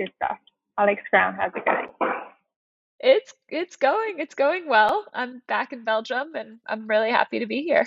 [0.00, 0.38] Good stuff.
[0.80, 1.88] Alex Brown, how's it going?
[3.00, 5.06] It's it's going it's going well.
[5.14, 7.86] I'm back in Belgium and I'm really happy to be here.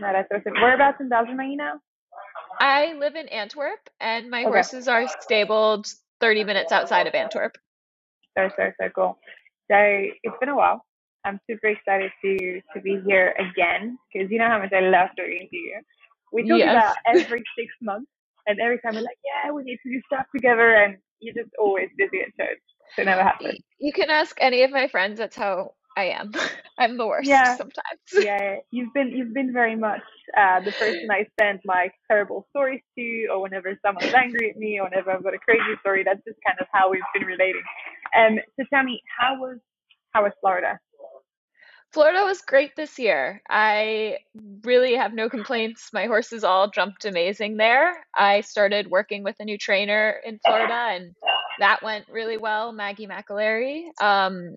[0.00, 0.60] No, that's awesome.
[0.60, 1.80] Whereabouts in Belgium are you now?
[2.60, 4.62] I live in Antwerp and my Okay.
[4.62, 5.86] horses are stabled
[6.20, 7.58] 30 minutes outside of Antwerp.
[8.38, 9.18] So, so, so cool.
[9.70, 10.84] So it's been a while.
[11.24, 15.10] I'm super excited to to be here again because you know how much I love
[15.16, 15.80] talking to you.
[16.32, 16.66] We talk Yes.
[16.66, 18.10] about every six months,
[18.46, 21.54] and every time we're like, yeah, we need to do stuff together, and you're just
[21.58, 22.60] always busy at church,
[22.96, 23.58] so it never happens.
[23.78, 26.32] You can ask any of my friends, that's how I am.
[26.78, 28.00] I'm the worst Yeah, sometimes.
[28.12, 28.56] yeah.
[28.70, 30.00] You've been you've been very much
[30.36, 34.78] uh, the person I send my terrible stories to, or whenever someone's angry at me,
[34.80, 36.02] or whenever I've got a crazy story.
[36.04, 37.62] That's just kind of how we've been relating.
[38.16, 39.58] Um, so tell me, how was
[40.12, 40.78] how was Florida?
[41.92, 43.42] Florida was great this year.
[43.50, 44.18] I
[44.64, 45.90] really have no complaints.
[45.92, 48.06] My horses all jumped amazing there.
[48.16, 51.14] I started working with a new trainer in Florida, and
[51.58, 53.86] that went really well, Maggie McAlary.
[54.00, 54.54] Um,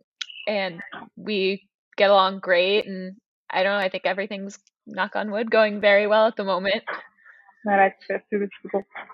[0.48, 0.82] and
[1.16, 1.68] we
[1.98, 2.86] get along great.
[2.86, 3.16] And
[3.50, 6.84] I don't know, I think everything's, knock on wood, going very well at the moment.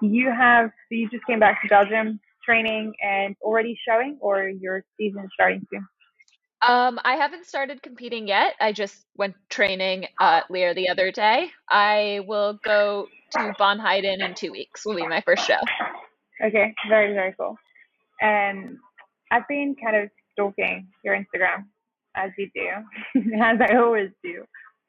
[0.01, 5.29] You have, you just came back to Belgium training and already showing, or your season
[5.33, 5.87] starting soon?
[6.61, 8.55] Um, I haven't started competing yet.
[8.59, 11.51] I just went training at Lear the other day.
[11.69, 15.59] I will go to Bon in two weeks, will be my first show.
[16.43, 17.55] Okay, very, very cool.
[18.21, 18.77] And
[19.31, 21.65] I've been kind of stalking your Instagram,
[22.15, 24.43] as you do, as I always do.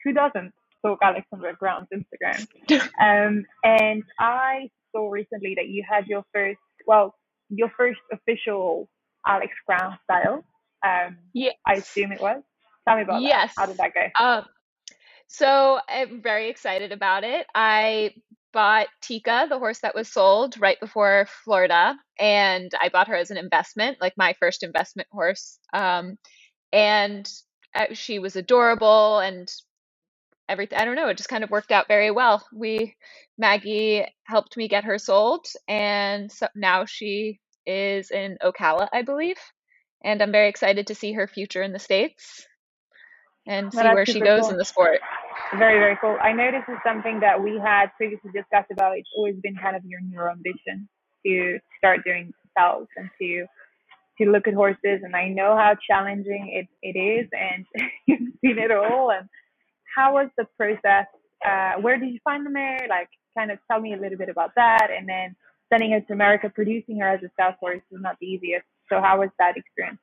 [0.05, 2.47] Who doesn't stalk Alexandra Brown's Instagram?
[3.01, 7.15] Um, and I saw recently that you had your first, well,
[7.49, 8.89] your first official
[9.27, 10.45] Alex Brown style.
[10.87, 11.17] Um,
[11.67, 12.43] I assume it was.
[12.87, 13.51] Tell me about that.
[13.57, 14.25] How did that go?
[14.25, 14.45] Um,
[15.29, 17.47] so I'm very excited about it.
[17.55, 18.15] I
[18.53, 23.31] bought Tika, the horse that was sold right before Florida, and I bought her as
[23.31, 25.59] an investment, like my first investment horse.
[25.73, 26.17] Um,
[26.73, 27.31] and
[27.75, 29.49] uh, she was adorable and
[30.49, 30.79] everything.
[30.79, 32.45] I don't know, it just kind of worked out very well.
[32.53, 32.97] We,
[33.39, 39.37] Maggie helped me get her sold, and so now she is in Ocala, I believe.
[40.03, 42.47] And I'm very excited to see her future in the States
[43.47, 45.01] and No, see where she goes in the sport.
[45.59, 46.17] Very, very cool.
[46.23, 48.97] I know this is something that we had previously discussed about.
[48.97, 50.89] It's always been kind of your new ambition
[51.27, 53.47] to start doing sales and to
[54.21, 55.01] to look at horses.
[55.03, 57.65] And I know how challenging it, it is, and
[58.07, 59.11] you've seen it all.
[59.11, 59.29] And
[59.97, 61.07] how was the process?
[61.45, 62.87] Uh, where did you find the mare?
[62.89, 64.89] Like, kind of tell me a little bit about that.
[64.97, 65.35] And then
[65.73, 68.67] sending her to America, producing her as a sales horse is not the easiest.
[68.91, 70.01] So how was that experience?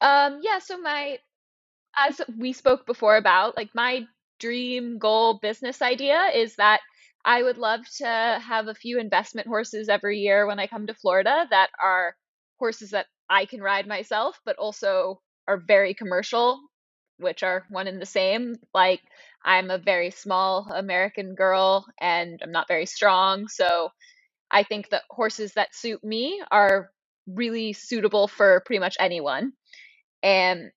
[0.00, 1.18] Um, yeah, so my
[1.98, 4.06] as we spoke before about, like my
[4.40, 6.80] dream goal business idea is that
[7.24, 10.94] I would love to have a few investment horses every year when I come to
[10.94, 12.16] Florida that are
[12.58, 16.60] horses that I can ride myself, but also are very commercial,
[17.18, 18.56] which are one and the same.
[18.74, 19.02] Like
[19.44, 23.90] I'm a very small American girl and I'm not very strong, so
[24.50, 26.90] I think that horses that suit me are
[27.26, 29.52] really suitable for pretty much anyone.
[30.22, 30.70] And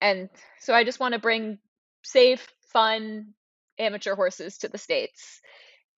[0.00, 0.28] and
[0.60, 1.58] so I just want to bring
[2.04, 3.34] safe, fun
[3.78, 5.40] amateur horses to the States.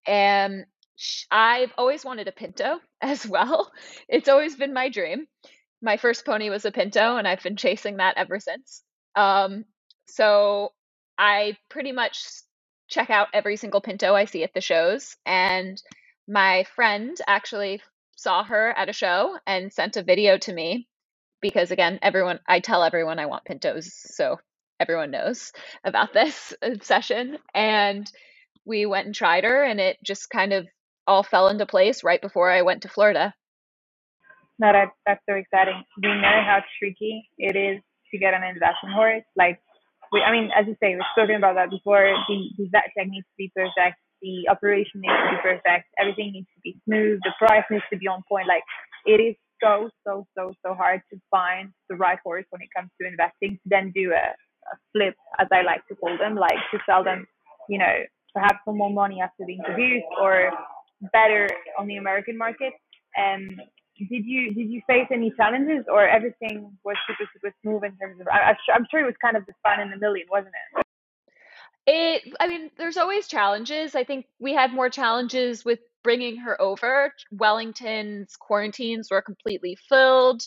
[0.07, 0.65] And
[1.31, 3.71] I've always wanted a Pinto as well.
[4.09, 5.27] It's always been my dream.
[5.83, 8.83] My first pony was a Pinto, and I've been chasing that ever since.
[9.17, 9.65] Um,
[10.07, 10.73] so
[11.17, 12.23] I pretty much
[12.89, 15.17] check out every single Pinto I see at the shows.
[15.25, 15.81] And
[16.29, 17.81] my friend actually
[18.21, 20.87] saw her at a show and sent a video to me
[21.41, 24.39] because again, everyone I tell everyone I want pintos, so
[24.79, 25.53] everyone knows
[25.85, 27.39] about this obsession.
[27.55, 28.11] And
[28.67, 30.67] we went and tried her, and it just kind of
[31.07, 33.35] all fell into place right before I went to Florida.
[34.59, 35.83] No, that, that's so exciting.
[36.03, 37.81] We know how tricky it is
[38.13, 39.25] to get an investment horse.
[39.35, 39.59] Like,
[40.13, 42.05] we, I mean, as you say, we've spoken about that before.
[42.29, 43.97] The, the vet needs to be perfect.
[44.23, 45.89] The operation needs to be perfect.
[45.99, 47.21] Everything needs to be smooth.
[47.25, 48.47] The price needs to be on point.
[48.47, 48.63] Like,
[49.07, 52.91] it is so, so, so, so hard to find the right horse when it comes
[53.01, 56.59] to investing to then do a, a flip, as I like to call them, like
[56.73, 57.27] to sell them,
[57.69, 57.95] you know,
[58.35, 60.51] perhaps for more money after being produced or
[61.13, 62.73] better on the American market.
[63.17, 63.61] And
[63.99, 68.21] did you did you face any challenges or everything was super super smooth in terms
[68.21, 70.87] of I, I'm sure it was kind of the fun in the million, wasn't it?
[71.87, 73.95] It, I mean, there's always challenges.
[73.95, 77.13] I think we had more challenges with bringing her over.
[77.31, 80.43] Wellington's quarantines were completely filled.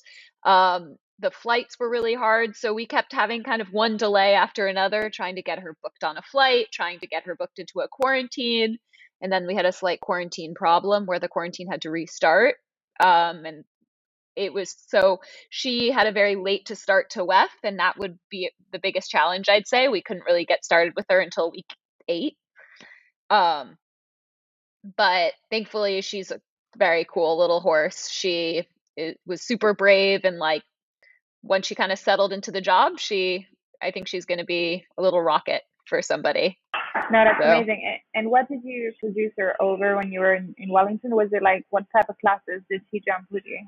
[0.45, 4.67] Um, the flights were really hard, so we kept having kind of one delay after
[4.67, 7.79] another, trying to get her booked on a flight, trying to get her booked into
[7.79, 8.77] a quarantine,
[9.21, 12.55] and then we had a slight quarantine problem where the quarantine had to restart.
[12.99, 13.63] Um, and
[14.35, 15.19] it was so
[15.49, 19.09] she had a very late to start to WEF, and that would be the biggest
[19.11, 19.89] challenge, I'd say.
[19.89, 21.67] We couldn't really get started with her until week
[22.09, 22.37] eight.
[23.29, 23.77] Um,
[24.97, 26.41] but thankfully, she's a
[26.77, 28.09] very cool little horse.
[28.11, 30.63] She it was super brave and like
[31.43, 33.47] once she kind of settled into the job, she
[33.81, 36.59] I think she's going to be a little rocket for somebody.
[37.11, 37.99] No, that's So, amazing.
[38.15, 41.15] And what did you produce her over when you were in, in Wellington?
[41.15, 43.59] Was it like what type of classes did she jump with you?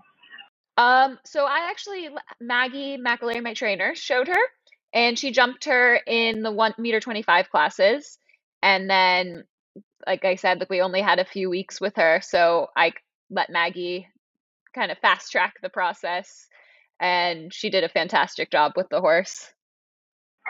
[0.78, 2.10] Um, so I actually
[2.42, 4.42] Maggie McAlary, my trainer, showed her,
[4.94, 8.18] and she jumped her in the one meter twenty five classes,
[8.62, 9.46] and then
[10.08, 12.94] like I said, like we only had a few weeks with her, so I
[13.30, 14.08] let Maggie
[14.76, 16.48] kind of fast track the process,
[17.00, 19.52] and she did a fantastic job with the horse.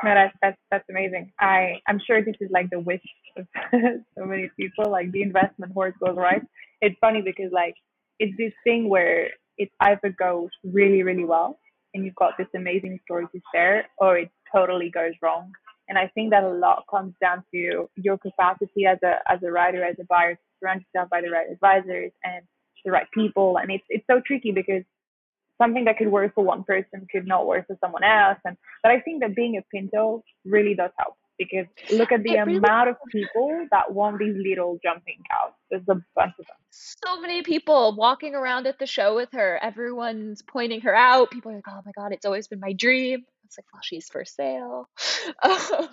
[0.03, 1.31] No, that's that's that's amazing.
[1.39, 3.03] I I'm sure this is like the wish
[3.37, 4.91] of so many people.
[4.91, 6.41] Like the investment horse goes right.
[6.81, 7.75] It's funny because like
[8.19, 11.57] it's this thing where it either goes really really well
[11.95, 15.51] and you've got this amazing story to share, or it totally goes wrong.
[15.87, 19.51] And I think that a lot comes down to your capacity as a as a
[19.51, 22.43] rider, as a buyer, to surround yourself by the right advisors and
[22.83, 23.57] the right people.
[23.57, 24.83] And it's it's so tricky because
[25.61, 28.39] something that could work for one person could not work for someone else.
[28.43, 32.35] And but I think that being a Pinto really does help because look at the
[32.35, 35.53] It really amount of people that want these little jumping cows.
[35.71, 36.57] There's a bunch of them.
[36.71, 39.59] so many people walking around at the show with her.
[39.61, 41.31] Everyone's pointing her out.
[41.31, 44.09] People are like, "Oh my God, it's always been my dream." It's like, "Well, she's
[44.09, 44.89] for sale."
[45.43, 45.89] Um,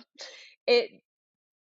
[0.67, 0.91] it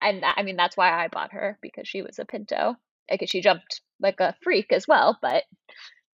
[0.01, 2.75] and I mean that's why I bought her because she was a Pinto.
[3.09, 5.43] Like she jumped like a freak as well, but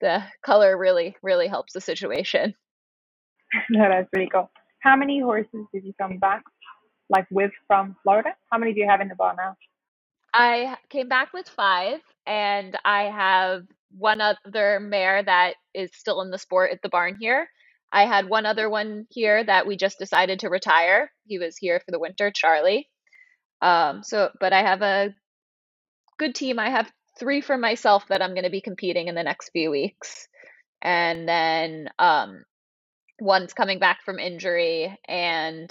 [0.00, 2.54] the color really really helps the situation.
[3.70, 4.50] no, that's really cool.
[4.80, 6.42] How many horses did you come back
[7.08, 8.30] like with from Florida?
[8.50, 9.56] How many do you have in the bar now?
[10.34, 13.62] I came back with five, and I have
[13.96, 17.48] one other mare that is still in the sport at the barn here.
[17.92, 21.10] I had one other one here that we just decided to retire.
[21.26, 22.88] He was here for the winter, Charlie.
[23.62, 25.14] Um, so, but I have a
[26.18, 26.58] good team.
[26.58, 29.70] I have three for myself that I'm going to be competing in the next few
[29.70, 30.28] weeks.
[30.82, 32.44] And then um,
[33.18, 35.70] one's coming back from injury, and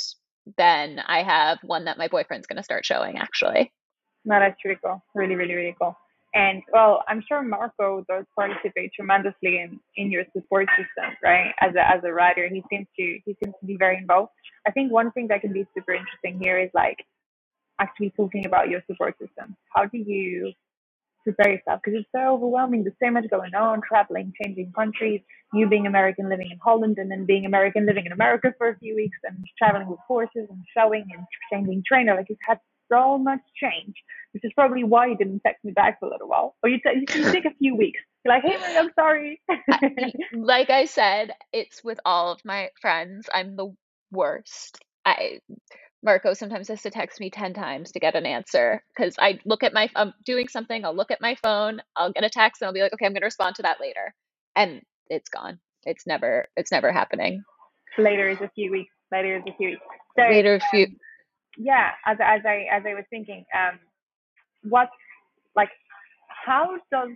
[0.57, 3.71] then I have one that my boyfriend's going to start showing actually.
[4.25, 5.03] No, that's really cool.
[5.13, 5.95] Really, really, really cool.
[6.33, 11.53] And well, I'm sure Marco does participate tremendously in, in your support system, right?
[11.61, 14.31] As a as a rider, he seems to he seems to be very involved.
[14.67, 16.97] I think one thing that can be super interesting here is like
[17.79, 19.55] actually talking about your support system.
[19.73, 20.51] How do you
[21.25, 21.81] prepare yourself?
[21.83, 22.83] Because it's so overwhelming.
[22.83, 25.21] There's so much going on, traveling, changing countries,
[25.53, 28.79] you being American living in Holland, and then being American living in America for a
[28.79, 32.15] few weeks, and traveling with horses and showing and changing trainer.
[32.15, 32.59] Like it's had
[32.91, 33.95] so much change,
[34.31, 36.55] which is probably why you didn't text me back for a little while.
[36.63, 37.99] Or you, t- you take a few weeks.
[38.23, 39.41] You're like, hey, Marie, I'm sorry.
[40.33, 43.27] like I said, it's with all of my friends.
[43.33, 43.73] I'm the
[44.11, 44.79] worst.
[45.05, 45.39] I
[46.05, 49.63] Marco sometimes has to text me 10 times to get an answer because I look
[49.63, 52.67] at my I'm doing something, I'll look at my phone, I'll get a text and
[52.67, 54.13] I'll be like, "Okay, I'm going to respond to that later."
[54.55, 55.59] And it's gone.
[55.83, 57.43] It's never it's never happening.
[57.97, 58.93] later is a few weeks.
[59.11, 59.81] Later is a few weeks.
[60.17, 60.85] So Later a few.
[60.85, 60.95] um,
[61.57, 63.79] yeah, as as I as I was thinking, um,
[64.69, 64.89] what
[65.55, 65.69] like
[66.45, 67.09] how does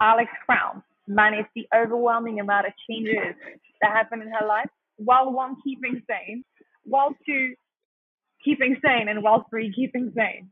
[0.00, 3.34] Alex Brown manage the overwhelming amount of changes
[3.80, 6.44] that happen in her life while one keeping sane,
[6.84, 7.54] while two
[8.44, 10.50] keeping sane, and while free keeping sane?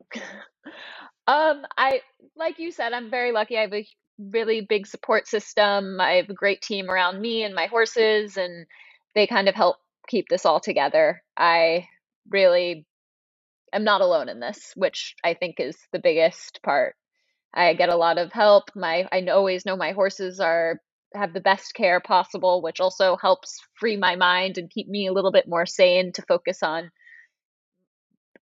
[1.27, 2.01] um I
[2.37, 3.59] like you said, I'm very lucky.
[3.59, 3.87] I have a
[4.19, 6.01] really big support system.
[6.01, 8.67] I have a great team around me and my horses and
[9.15, 9.77] they kind of help
[10.09, 11.23] keep this all together.
[11.37, 11.89] I
[12.29, 12.87] really
[13.73, 16.95] am not alone in this, which I think is the biggest part.
[17.55, 18.71] I get a lot of help.
[18.75, 20.81] My I always know my horses are
[21.15, 25.13] have the best care possible, which also helps free my mind and keep me a
[25.13, 26.91] little bit more sane to focus on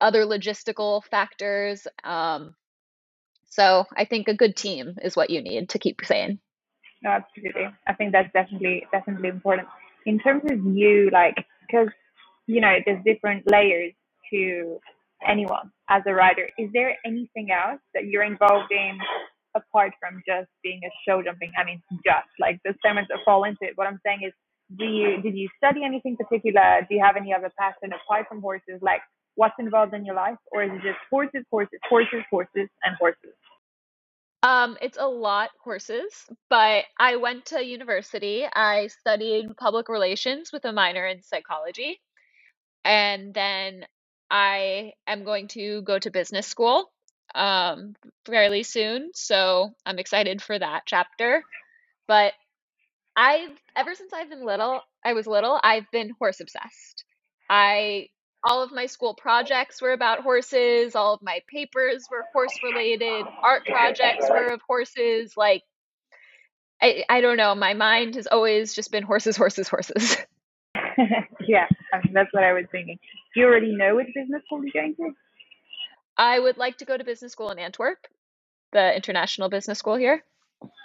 [0.01, 1.87] other logistical factors.
[2.05, 2.55] Um,
[3.47, 6.39] so I think a good team is what you need to keep sane.
[7.03, 7.69] No, absolutely.
[7.87, 9.69] I think that's definitely definitely important.
[10.07, 11.35] In terms of you, like,
[11.67, 11.89] because
[12.47, 13.93] you know, there's different layers
[14.33, 14.81] to
[15.27, 16.49] anyone as a writer.
[16.59, 18.99] Is there anything else that you're involved in
[19.55, 21.53] apart from just being a show jumping?
[21.59, 23.73] I mean, just like the much that fall into it.
[23.77, 24.33] What I'm saying is,
[24.79, 26.87] do you did you study anything particular?
[26.89, 28.81] Do you have any other passion apart from horses?
[28.81, 29.01] Like,
[29.35, 33.35] what's involved in your life, or is it just horses, horses, horses, horses, and horses?
[34.43, 38.47] Um, it's a lot horses, but I went to university.
[38.51, 42.01] I studied public relations with a minor in psychology,
[42.85, 43.85] and then
[44.31, 46.91] I am going to go to business school
[47.35, 47.95] um
[48.27, 51.43] fairly soon, so I'm excited for that chapter.
[52.09, 52.33] But
[53.15, 57.05] I've ever since I've been little, I was little, I've been horse obsessed.
[57.49, 58.09] I
[58.43, 63.27] all of my school projects were about horses, all of my papers were horse related,
[63.43, 65.35] art projects were of horses.
[65.37, 65.63] Like
[66.83, 70.17] I, I don't know, my mind has always just been horses, horses, horses.
[71.47, 72.99] yeah, I mean, that's what I was thinking.
[73.35, 75.11] Do you already know which business school you're going to?
[76.17, 77.99] I would like to go to business school in Antwerp,
[78.73, 80.25] the international business school here.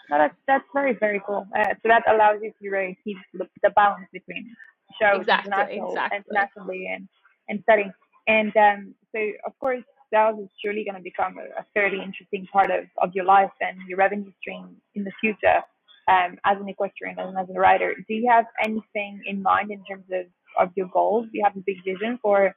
[0.09, 1.47] No, that's that's very very cool.
[1.57, 4.55] Uh, so that allows you to really keep the, the balance between
[5.01, 6.17] shows Exactly, international exactly.
[6.17, 7.07] internationally and
[7.49, 7.91] and studying.
[8.27, 9.83] And um, so of course
[10.13, 13.51] sales is surely going to become a, a fairly interesting part of, of your life
[13.61, 15.61] and your revenue stream in the future.
[16.07, 19.83] Um, as an equestrian and as a rider, do you have anything in mind in
[19.85, 20.25] terms of,
[20.59, 21.25] of your goals?
[21.25, 22.55] Do you have a big vision for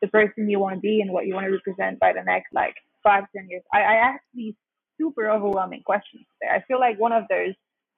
[0.00, 2.52] the person you want to be and what you want to represent by the next
[2.52, 3.64] like five, ten years?
[3.72, 4.54] I, I ask these
[4.96, 6.54] super overwhelming questions there.
[6.54, 7.54] I feel like one of those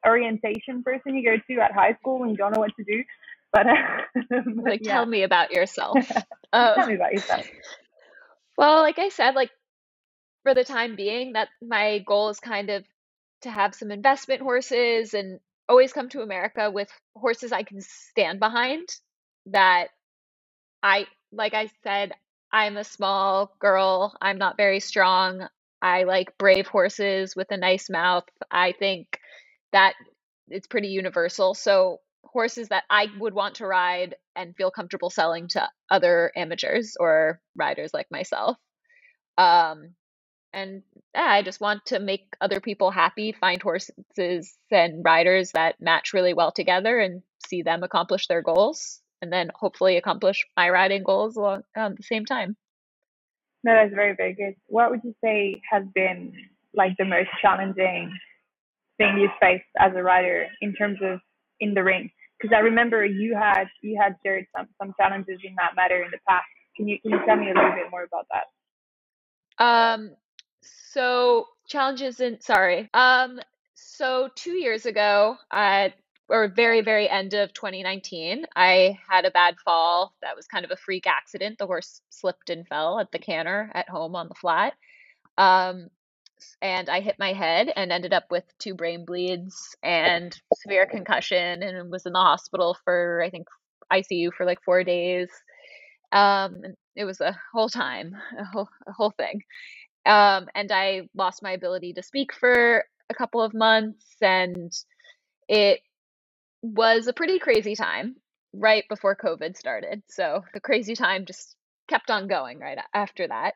[0.07, 3.05] orientation person you go to at high school when you don't know what to do.
[3.53, 3.67] But,
[4.15, 5.99] but Like, yeah, tell me about yourself.
[6.53, 7.47] Tell um, me about yourself.
[8.59, 9.51] well, like I said, like
[10.43, 12.85] for the time being, that my goal is kind of
[13.43, 18.41] to have some investment horses and always come to America with horses I can stand
[18.41, 18.89] behind
[19.47, 19.89] that
[20.83, 22.13] I, like I said,
[22.53, 24.17] I'm a small girl.
[24.21, 25.49] I'm not very strong.
[25.83, 28.25] I like brave horses with a nice mouth.
[28.51, 29.19] I think
[29.73, 29.95] that
[30.49, 31.55] it's pretty universal.
[31.55, 32.01] So,
[32.33, 37.41] horses that I would want to ride and feel comfortable selling to other amateurs or
[37.57, 38.57] riders like myself.
[39.39, 39.95] Um,
[40.53, 40.83] and
[41.15, 46.15] yeah, I just want to make other people happy, find horses and riders that match
[46.15, 51.03] really well together and see them accomplish their goals, and then hopefully accomplish my riding
[51.03, 52.57] goals along um, the same time.
[53.65, 54.55] No, that's very, very good.
[54.67, 56.33] What would you say has been
[56.75, 58.17] like the most challenging
[58.97, 61.21] thing you faced as a rider in terms of
[61.61, 62.11] in the ring?
[62.41, 66.11] Because I remember you had you had shared some some challenges in that matter in
[66.11, 66.45] the past.
[66.77, 69.65] Can you can you tell me a little bit more about that?
[69.65, 70.11] Um,
[70.61, 72.91] so challenges in sorry.
[72.93, 73.41] Um,
[73.75, 75.95] so two years ago, at
[76.29, 80.71] or very, very end of 2019, I had a bad fall that was kind of
[80.71, 81.59] a freak accident.
[81.59, 84.75] The horse slipped and fell at the canter at home on the flat.
[85.39, 85.89] Um,
[86.61, 91.63] and I hit my head and ended up with two brain bleeds and severe concussion
[91.63, 93.49] and was in the hospital for I think
[93.93, 95.29] ICU for like four days.
[96.13, 96.63] Um,
[96.95, 99.43] it was a whole time, a whole, a whole thing.
[100.05, 104.73] Um, and I lost my ability to speak for a couple of months, and
[105.49, 105.81] it
[106.63, 108.17] was a pretty crazy time
[108.53, 110.03] right before COVID started.
[110.09, 111.55] So the crazy time just
[111.89, 113.55] kept on going right after that.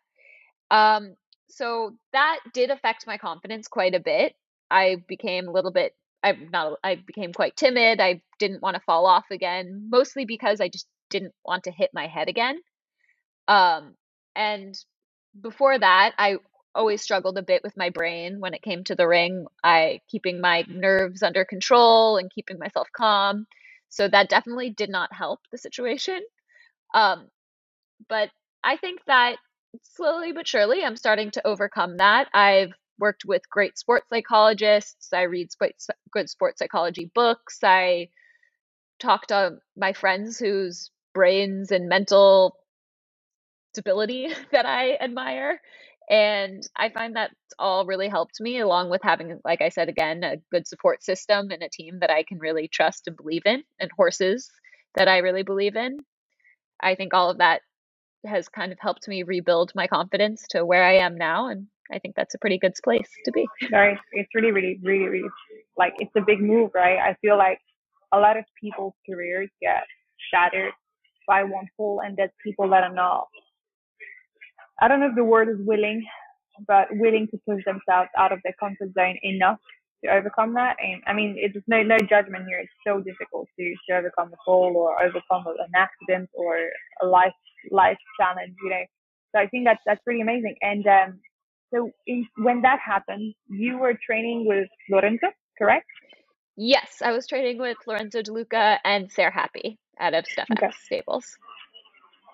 [0.71, 1.15] Um,
[1.51, 4.35] so that did affect my confidence quite a bit.
[4.71, 8.01] I became a little bit, I'm not, I became quite timid.
[8.01, 11.91] I didn't want to fall off again, mostly because I just didn't want to hit
[11.93, 12.61] my head again.
[13.49, 13.95] Um,
[14.37, 14.75] and
[15.41, 16.37] before that, I
[16.75, 19.47] always struggled a bit with my brain when it came to the ring.
[19.65, 23.47] I keeping my nerves under control and keeping myself calm.
[23.89, 26.21] So that definitely did not help the situation.
[26.95, 27.27] Um,
[28.09, 28.31] but
[28.63, 29.37] I think that
[29.83, 32.29] slowly but surely I'm starting to overcome that.
[32.35, 35.13] I've worked with great sports psychologists.
[35.13, 37.59] I read sports, good sports psychology books.
[37.63, 38.09] I
[39.01, 42.57] talk to my friends whose brains and mental
[43.73, 45.61] stability that I admire.
[46.09, 50.25] And I find that all really helped me, along with having, like I said again,
[50.25, 53.63] a good support system and a team that I can really trust and believe in,
[53.79, 54.51] and horses
[54.97, 55.99] that I really believe in.
[56.81, 57.63] I think all of that
[58.25, 61.49] has kind of helped me rebuild my confidence to where I am now.
[61.49, 63.47] And I think that's a pretty good place to be.
[63.73, 63.99] Right.
[64.13, 65.29] It's really, really, really, really
[65.77, 66.99] like it's a big move, right?
[66.99, 67.59] I feel like
[68.13, 69.85] a lot of people's careers get
[70.33, 70.73] shattered
[71.27, 73.27] by one fall, and that's people that are not
[74.81, 76.05] I don't know if the word is willing,
[76.67, 79.59] but willing to push themselves out of their comfort zone enough
[80.05, 80.77] to overcome that.
[80.81, 82.61] And I mean, it's no no judgment here.
[82.61, 86.57] It's so difficult to, to overcome a fall or overcome an accident or
[87.03, 87.33] a life
[87.71, 88.85] life challenge, you know.
[89.33, 90.57] So I think that's that's pretty amazing.
[90.63, 91.21] And um,
[91.73, 95.29] so in, when that happened, you were training with Lorenzo,
[95.59, 95.87] correct?
[96.57, 100.71] Yes, I was training with Lorenzo De Luca and Sarah Happy out of Steph Okay.
[100.85, 101.39] Stables.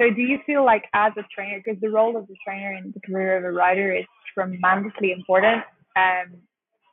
[0.00, 2.92] So do you feel like as a trainer, because the role of the trainer in
[2.92, 4.04] the career of a rider is
[4.34, 5.62] tremendously important.
[5.96, 6.36] Um,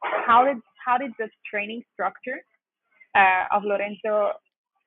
[0.03, 2.43] how did how did the training structure
[3.15, 4.31] uh, of Lorenzo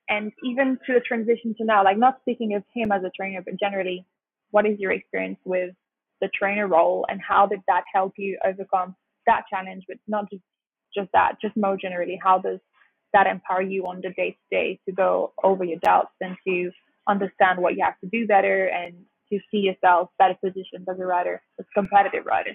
[0.08, 3.42] and even to the transition to now, like not speaking of him as a trainer,
[3.44, 4.04] but generally,
[4.50, 5.74] what is your experience with
[6.20, 8.94] the trainer role and how did that help you overcome
[9.26, 9.84] that challenge?
[9.88, 10.42] But not just
[10.96, 12.60] just that, just more generally, how does
[13.12, 16.70] that empower you on the day to day to go over your doubts and to
[17.08, 18.94] understand what you have to do better and
[19.30, 22.52] to see yourself better positioned as a rider, as a competitive rider.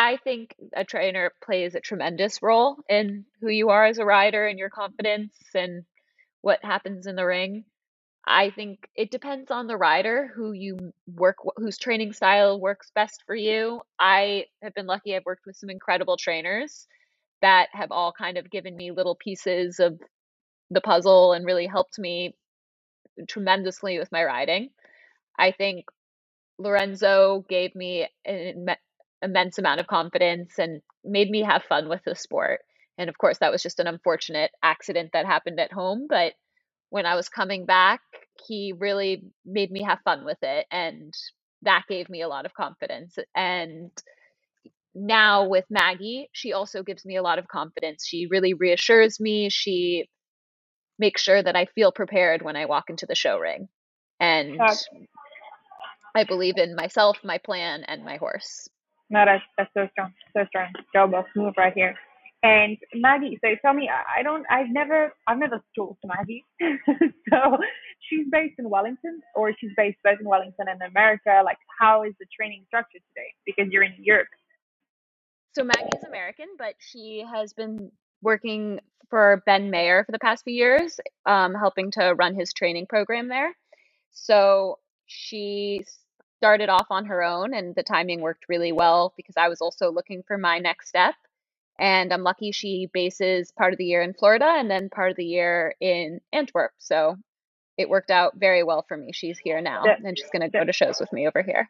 [0.00, 4.46] I think a trainer plays a tremendous role in who you are as a rider
[4.46, 5.84] and your confidence and
[6.40, 7.66] what happens in the ring.
[8.26, 13.24] I think it depends on the rider who you work whose training style works best
[13.26, 13.82] for you.
[13.98, 16.86] I have been lucky I've worked with some incredible trainers
[17.42, 20.00] that have all kind of given me little pieces of
[20.70, 22.34] the puzzle and really helped me
[23.28, 24.70] tremendously with my riding.
[25.38, 25.84] I think
[26.58, 28.66] Lorenzo gave me an
[29.22, 32.60] immense amount of confidence and made me have fun with the sport.
[32.98, 36.34] And of course, that was just an unfortunate accident that happened at home, but
[36.90, 38.00] when I was coming back,
[38.46, 40.66] he really made me have fun with it.
[40.70, 41.14] And
[41.62, 43.16] that gave me a lot of confidence.
[43.34, 43.90] And
[44.94, 48.04] now with Maggie, she also gives me a lot of confidence.
[48.06, 49.48] She really reassures me.
[49.50, 50.08] She
[50.98, 53.68] makes sure that I feel prepared when I walk into the show ring.
[54.18, 54.60] And
[56.14, 58.68] I believe in myself, my plan, and my horse.
[59.10, 60.12] No, that's, that's so strong.
[60.36, 60.72] So strong.
[60.94, 61.12] Job.
[61.36, 61.94] Move right here.
[62.42, 66.46] And Maggie, so tell me, I don't, I've never, I've never talked to Maggie.
[67.30, 67.58] so
[68.08, 71.42] she's based in Wellington, or she's based both in Wellington and America.
[71.44, 73.34] Like, how is the training structured today?
[73.44, 74.28] Because you're in Europe.
[75.54, 77.90] So Maggie is American, but she has been
[78.22, 82.86] working for Ben Maher for the past few years, um, helping to run his training
[82.86, 83.54] program there.
[84.12, 85.84] So she
[86.40, 89.92] started off on her own, and the timing worked really well because I was also
[89.92, 91.14] looking for my next step.
[91.78, 95.18] And I'm lucky she bases part of the year in Florida and then part of
[95.18, 96.72] the year in Antwerp.
[96.78, 97.16] So
[97.76, 99.12] it worked out very well for me.
[99.12, 101.68] She's here now and she's going to go to shows with me over here.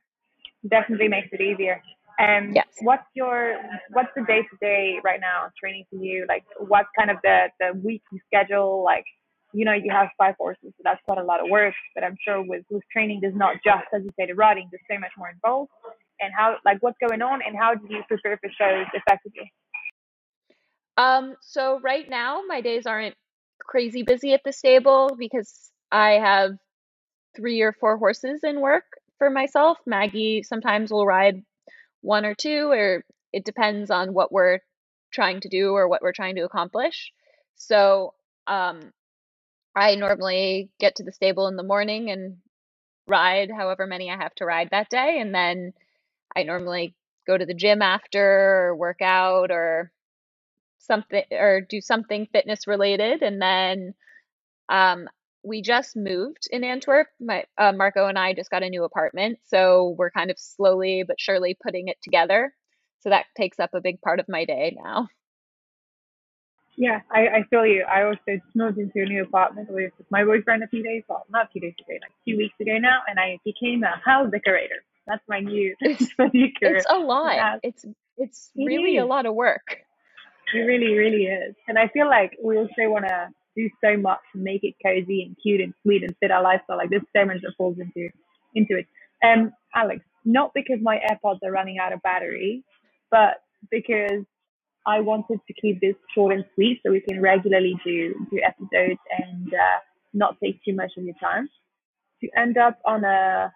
[0.69, 1.83] Definitely makes it easier.
[2.21, 2.67] Um, yes.
[2.83, 3.57] What's your
[3.93, 6.27] what's the day to day right now training for you?
[6.29, 8.85] Like, what's kind of the the weekly schedule?
[8.85, 9.05] Like,
[9.52, 11.75] you know, you have five horses, so that's quite a lot of work.
[11.94, 14.68] But I'm sure with with training, there's not just as you say the riding.
[14.70, 15.70] There's so much more involved.
[16.20, 19.53] And how like what's going on, and how do you prepare for shows effectively?
[20.96, 23.14] Um, so right now my days aren't
[23.59, 26.53] crazy busy at the stable because I have
[27.37, 28.85] three or four horses in work
[29.18, 29.79] for myself.
[29.87, 31.42] Maggie sometimes will ride
[32.03, 34.59] one or two, or it depends on what we're
[35.12, 37.12] trying to do or what we're trying to accomplish.
[37.57, 38.14] So
[38.46, 38.81] um,
[39.76, 42.38] I normally get to the stable in the morning and
[43.09, 45.18] ride however many I have to ride that day.
[45.20, 45.72] And then
[46.37, 46.94] I normally
[47.26, 48.22] go to the gym after
[48.68, 49.92] or work out or
[50.80, 53.92] something or do something fitness related and then
[54.70, 55.09] um,
[55.44, 57.09] we just moved in Antwerp.
[57.20, 61.04] My uh, Marco and I just got a new apartment, so we're kind of slowly
[61.09, 62.54] but surely putting it together.
[63.02, 65.09] So that takes up a big part of my day now.
[66.81, 67.85] Yeah, I, I feel you.
[67.85, 71.45] I also moved into a new apartment with my boyfriend a few days, well, not
[71.45, 74.77] a few days ago, like two weeks ago now, and I became a house decorator.
[75.07, 75.97] That's my new career.
[76.62, 77.35] It's a lot.
[77.35, 77.57] Yeah.
[77.62, 77.85] It's
[78.16, 79.03] it's it really is.
[79.03, 79.77] a lot of work.
[80.55, 81.55] It really, really is.
[81.69, 85.25] And I feel like we also want to do so much to make it cozy
[85.25, 86.79] and cute and sweet and fit our lifestyle.
[86.79, 88.09] Like there's so much that falls into
[88.55, 88.87] into it.
[89.23, 92.64] Um, Alex, not because my AirPods are running out of battery,
[93.11, 94.25] but because
[94.87, 99.01] I wanted to keep this short and sweet so we can regularly do do episodes
[99.19, 99.79] and uh,
[100.14, 101.49] not take too much of your time.
[102.23, 103.53] To end up on a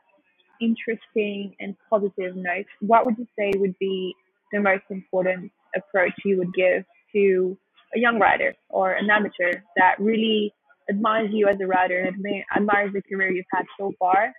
[0.60, 4.14] interesting and positive note, what would you say would be
[4.52, 7.56] the most important approach you would give to
[7.94, 10.52] a young rider or an amateur that really
[10.88, 12.24] admires you as a rider and
[12.56, 14.32] admires the career you've had so far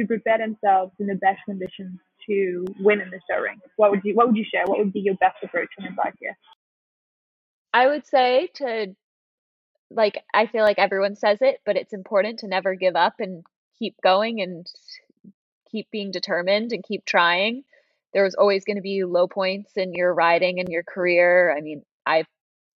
[0.00, 3.58] to prepare themselves in the best conditions to win in the show ring?
[3.76, 4.64] What would you What would you share?
[4.66, 6.36] What would be your best approach and advice here?
[7.72, 8.94] I would say to
[9.90, 13.44] like I feel like everyone says it, but it's important to never give up and
[13.78, 14.66] keep going and
[15.70, 17.64] keep being determined and keep trying.
[18.12, 21.54] There's always going to be low points in your riding and your career.
[21.56, 22.26] I mean, I've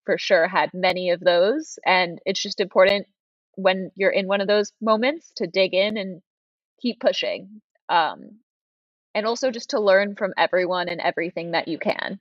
[0.06, 3.08] for sure had many of those, and it's just important
[3.56, 6.22] when you're in one of those moments to dig in and
[6.82, 7.62] keep pushing.
[7.90, 8.40] Um,
[9.14, 12.20] and also just to learn from everyone and everything that you can.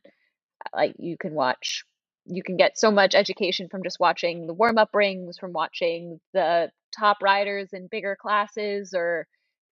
[0.75, 1.85] Like you can watch
[2.27, 6.21] you can get so much education from just watching the warm up rings, from watching
[6.33, 9.27] the top riders in bigger classes or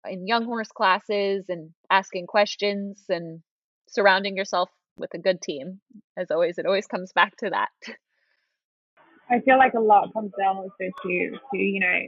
[0.09, 3.41] in young horse classes and asking questions and
[3.87, 5.79] surrounding yourself with a good team.
[6.17, 7.69] As always, it always comes back to that.
[9.29, 11.99] I feel like a lot comes down also to to you know,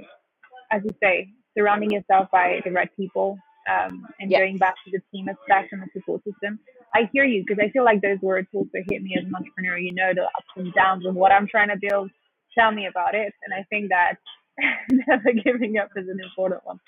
[0.71, 3.37] as you say, surrounding yourself by the right people
[3.69, 6.59] um, and going back to the team aspect and the support system.
[6.93, 9.77] I hear you because I feel like those words also hit me as an entrepreneur.
[9.77, 12.09] You know the ups and downs of what I'm trying to build.
[12.57, 13.33] Tell me about it.
[13.43, 14.15] And I think that
[15.07, 16.79] never giving up is an important one.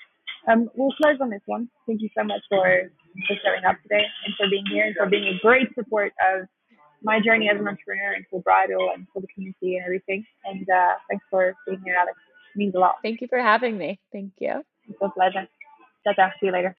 [0.46, 1.68] Um, we'll close on this one.
[1.86, 2.60] Thank you so much for,
[3.28, 6.46] for showing up today and for being here and for being a great support of
[7.02, 10.24] my journey as an entrepreneur and for Bridal and for the community and everything.
[10.44, 12.16] And uh, thanks for being here, Alex.
[12.54, 12.96] It means a lot.
[13.02, 14.00] Thank you for having me.
[14.12, 14.62] Thank you.
[14.88, 15.48] It's a pleasure.
[16.04, 16.30] Ciao, ciao.
[16.40, 16.76] See you later.